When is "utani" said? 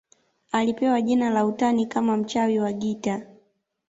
1.45-1.85